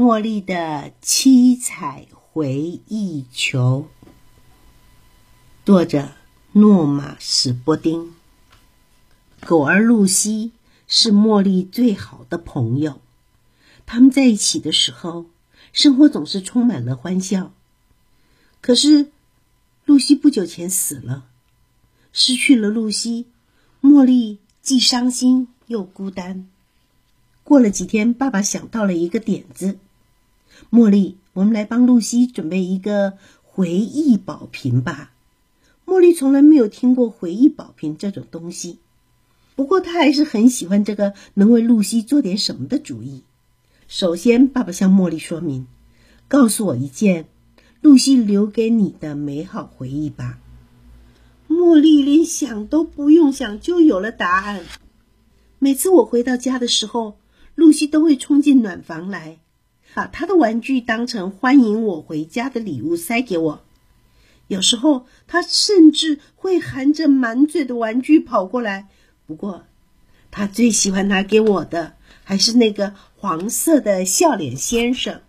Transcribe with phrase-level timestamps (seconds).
[0.00, 3.86] 茉莉的七彩回忆球，
[5.62, 6.12] 作者
[6.52, 8.14] 诺玛史波丁。
[9.40, 10.52] 狗儿露西
[10.88, 13.02] 是茉莉最好的朋友，
[13.84, 15.26] 他们在一起的时候，
[15.74, 17.52] 生活总是充满了欢笑。
[18.62, 19.10] 可是，
[19.84, 21.26] 露西不久前死了，
[22.10, 23.26] 失去了露西，
[23.82, 26.48] 茉莉既伤心又孤单。
[27.44, 29.78] 过了几天，爸爸想到了一个点子：
[30.70, 35.12] 茉莉，我们来帮露西准备一个回忆宝瓶吧。
[35.86, 38.78] 茉莉从来没有听过回忆宝瓶这种东西，
[39.56, 43.22] 不过她还是很喜欢这个能为露西做点什么的主意。
[43.88, 45.66] 首先，爸爸向茉莉说明
[46.28, 47.26] ：“告诉我一件
[47.80, 50.38] 露西留给你的美好回忆吧。”
[51.50, 54.62] 茉莉连想都不用想就有了答案。
[55.58, 57.18] 每次我回到家的时候，
[57.56, 59.40] 露西都会冲进暖房来，
[59.94, 63.64] 把他的玩具当成欢迎我回家的礼物塞给我。
[64.46, 68.88] 有时候，他甚至会含着满嘴的玩具跑过来。
[69.26, 69.64] 不过，
[70.30, 75.20] 他最喜欢拿给我的还是那个黄色的笑脸先生。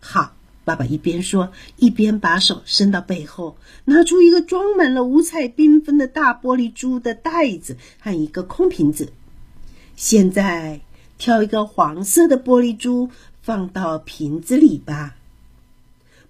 [0.00, 9.12] 好，爸爸一边说，一边把手伸到背后，拿出一个装满了五彩缤纷的大玻璃珠的袋子和一个空瓶子。
[9.96, 10.80] 现在。
[11.18, 13.08] 挑一个黄色的玻璃珠
[13.46, 15.14] 放到瓶子里吧。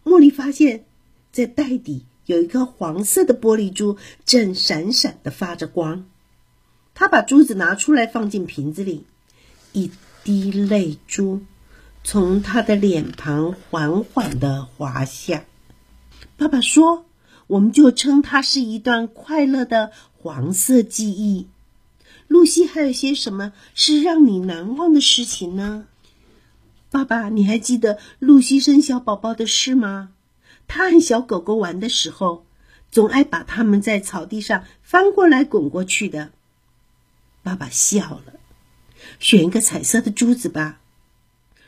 [0.04, 0.84] 茉莉发现，
[1.32, 6.04] 在袋底有一颗黄色的玻璃珠，正闪闪的发着光。
[6.92, 9.06] 她把珠子拿出来放进瓶子里，
[9.72, 9.90] 一
[10.24, 11.40] 滴泪珠
[12.04, 15.46] 从她的脸庞缓缓的滑下。
[16.36, 17.06] 爸爸说
[17.48, 21.46] ：“我们就称它是一段快乐的黄色记忆。”
[22.28, 25.86] 露西还有些什么是让你难忘的事情呢？
[26.96, 30.12] 爸爸，你还记得露西生小宝宝的事吗？
[30.66, 32.46] 她和小狗狗玩的时候，
[32.90, 36.30] 总爱把它们在草地上翻过来滚过去的。
[37.42, 38.40] 爸爸笑了，
[39.18, 40.80] 选一个彩色的珠子吧，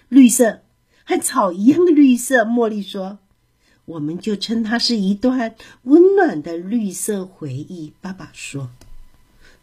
[0.09, 0.63] 绿色，
[1.05, 2.47] 和草一样的绿色。
[2.47, 3.19] 茉莉说
[3.85, 8.71] ：“我们就称它是一段温暖的绿色回忆。”爸爸说。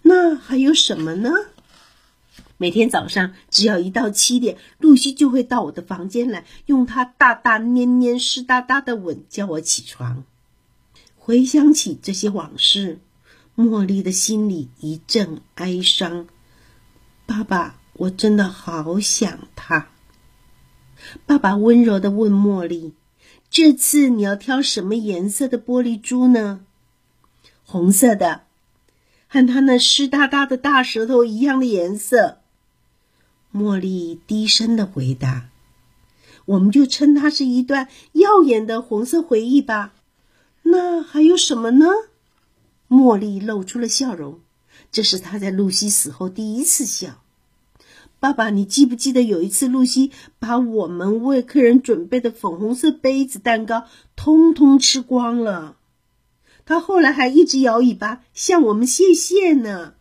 [0.03, 1.31] 那还有什么呢？
[2.57, 10.23] 每天早上，只要一到七点，露西就会到我的房间来，用她大大黏黏、湿哒哒的吻叫我起床。
[11.17, 12.99] 回想起这些往事，
[13.57, 16.27] 茉莉的心里一阵哀伤。
[17.25, 19.89] 爸爸，我真的好想他。
[21.25, 22.93] 爸爸温柔的问茉莉
[23.49, 26.61] ：“这次你要挑什么颜色的玻璃珠呢
[27.65, 28.43] ？”“红色的。”
[29.27, 32.37] 和他那湿哒哒的大舌头一样的颜色，
[33.55, 35.49] 茉莉低声的回答
[36.43, 39.93] ：“我们就称它是一段耀眼的红色回忆吧。”
[40.63, 41.85] 那还有什么呢？
[42.89, 44.41] 茉莉露出了笑容，
[44.91, 47.21] 这是她在露西死后第一次笑。
[48.19, 53.85] 爸爸，你记不记得有一次，露西把我们为客人准备的粉红色杯子蛋糕
[54.17, 55.77] 通通吃光了？
[56.65, 59.93] 她后来还一直摇尾巴向我们谢谢呢。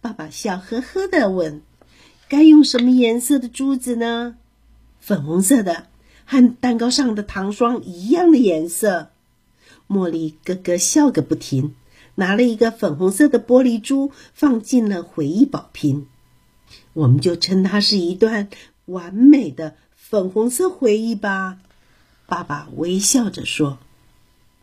[0.00, 1.62] 爸爸笑呵呵的问
[2.32, 4.36] ：“该用什么颜色的珠子呢
[4.98, 5.88] ？”“粉红色的，
[6.24, 9.10] 和蛋糕上的糖霜一样的颜色。”
[9.86, 11.74] 茉莉咯咯笑个不停，
[12.14, 16.06] 拿了一个粉红色的玻璃珠放进了回忆宝瓶。
[16.94, 18.48] 我们就称它是一段
[18.86, 21.58] 完美的粉红色回忆吧。”
[22.26, 23.78] 爸爸微笑着说。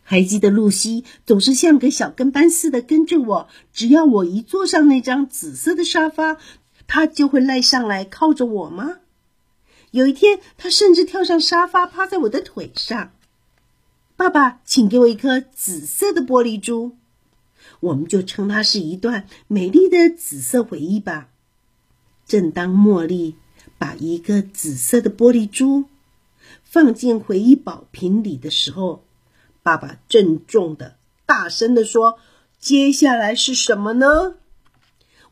[0.02, 6.36] 还记得露西总是像个小跟班似的跟着我，只要我一坐上那张紫色的沙发，
[6.92, 8.98] 他就会赖上来靠着我吗？
[9.92, 13.12] 有一天，他甚至跳上沙发，趴在我的腿上。
[14.16, 16.96] 爸爸，请给我一颗紫色的玻璃珠，
[17.78, 21.28] 我们就称它是一段美丽的紫色回忆吧。
[22.26, 23.36] 正当茉莉
[23.78, 25.84] 把一个紫色的玻璃珠
[26.64, 29.04] 放进回忆宝瓶里的时候。
[29.62, 32.18] 爸爸郑重的、大声的说
[32.58, 34.34] ：“接下来是什么呢？”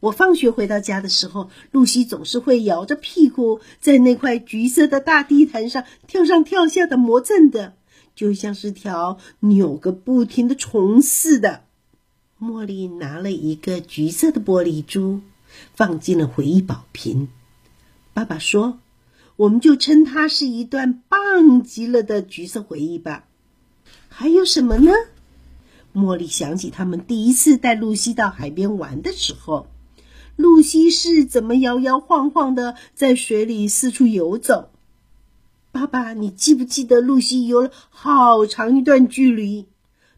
[0.01, 7.75] 我放学回到家的时候，露西总是会摇着屁股在那块橘色的大地毯上跳上跳下的磨蹭的，
[8.15, 11.65] 就像是条扭个不停的虫似的。
[12.41, 15.21] 茉莉拿了一个橘色的玻璃珠，
[15.75, 17.29] 放进了回忆宝瓶。
[18.15, 18.79] 爸爸说
[19.35, 23.25] ：“我们就称它是一段棒极了的橘色回忆吧。”
[24.09, 24.93] 还有什么呢？
[25.93, 29.67] 茉莉想起他们第一次带露西到海边玩的时候，
[30.39, 34.71] 露西是怎么摇摇晃晃的在水里四处游走。
[35.73, 39.67] 爸爸，你记不记得露西游了好长一段距离？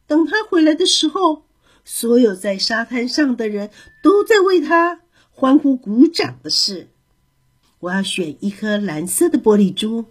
[0.06, 1.44] 等她回来的时候，
[1.86, 3.70] 所有在沙滩上的人
[4.02, 5.00] 都在为他
[5.30, 6.90] 欢呼鼓掌的事。
[7.78, 10.04] 我要选一颗蓝色的玻璃珠，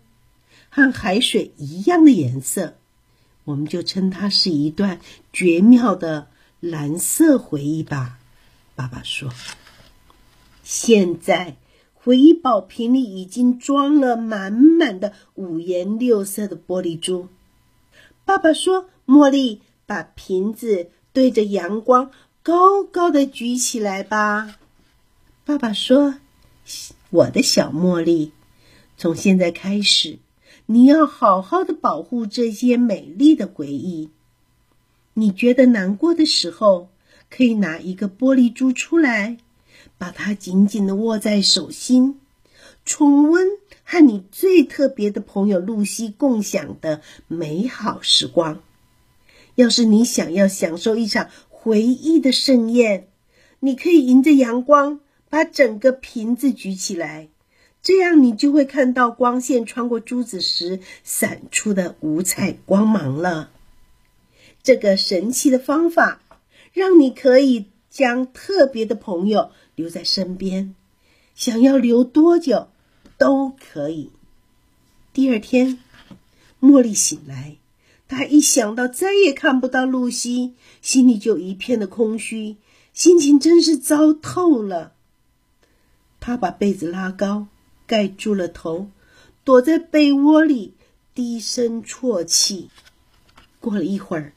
[0.69, 2.77] 和海水一样的颜色，
[3.44, 5.00] 我们就称它是一段
[5.31, 6.29] 绝妙的
[6.59, 8.17] 蓝色回忆吧。
[8.73, 9.29] 爸爸说
[10.69, 11.57] ：“现在。”
[12.01, 17.27] 回忆宝瓶里已经装了满满的五颜六色的玻璃珠。
[18.24, 22.10] 爸爸说：“茉莉，把瓶子对着阳光，
[22.42, 24.56] 高高的举起来吧。”
[25.44, 26.16] 爸爸说
[27.12, 28.31] ：“我的小茉莉，
[28.98, 30.19] 从现在开始，
[30.68, 34.10] 你要好好的保护这些美丽的回忆。
[35.16, 36.88] 你觉得难过的时候，
[37.30, 39.38] 可以拿一个玻璃珠出来。”
[39.98, 42.20] 把它紧紧的握在手心，
[42.86, 43.48] 重温
[43.84, 48.62] 和你最特别的朋友露西共享的美好时光。
[49.56, 53.08] 要是你想要享受一场回忆的盛宴，
[53.60, 57.28] 你可以迎着阳光把整个瓶子举起来，
[57.81, 63.50] 这样你就会看到光线穿过珠子时闪出的五彩光芒了。
[64.64, 66.22] 这个神奇的方法，
[66.72, 69.52] 让你可以将特别的朋友。
[69.80, 70.76] 留在身边，
[71.36, 72.68] 想要留多久
[73.18, 74.12] 都可以。
[75.14, 75.80] 第二天，
[76.60, 77.56] 茉莉醒来，
[78.10, 82.58] 她一想到再也看不到露西，心里就一片的空虚，
[82.92, 84.92] 心情真是糟透了。
[86.20, 87.48] 她把被子拉高，
[87.88, 88.90] 盖住了头，
[89.46, 90.74] 躲在被窝里
[91.16, 92.70] 低声啜泣。
[93.62, 94.34] 过了一会儿，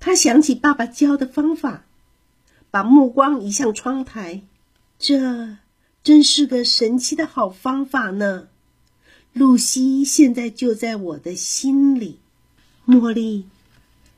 [0.00, 1.84] 她想起爸爸教的方法，
[2.72, 4.42] 把目光移向窗台。
[5.02, 5.56] 这
[6.04, 8.48] 真是个神奇的好方法呢！
[9.32, 12.18] 露西现在就在我的心里。
[12.86, 13.46] 茉莉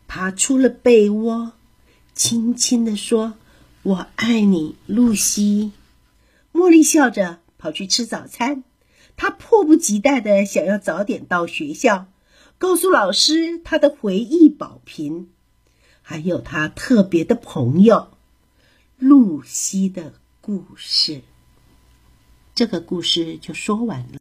[0.08, 1.52] 爬出了被窝，
[2.16, 3.34] 轻轻地说
[3.84, 5.70] ：“我爱你，露西。”
[6.52, 8.64] 茉莉笑着跑去吃早餐。
[9.16, 12.08] 她迫不及待的想要早点到学校，
[12.58, 15.28] 告诉老师她的回忆宝瓶，
[16.02, 18.08] 还有她特别的朋友
[18.98, 20.14] 露西的。
[20.42, 21.22] 故事，
[22.52, 24.06] 这个故事就说完了。